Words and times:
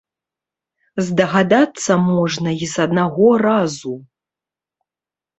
Здагадацца 1.09 1.97
можна 2.05 2.53
і 2.67 2.69
з 2.73 2.81
аднаго 2.85 3.27
разу. 3.43 3.93